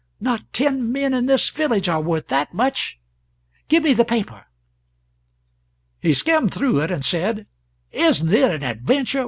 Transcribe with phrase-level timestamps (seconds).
[0.19, 2.99] Not ten men in this village are worth that much.
[3.67, 4.47] Give me the paper."
[5.99, 7.45] He skimmed through it and said:
[7.91, 9.19] "Isn't it an adventure!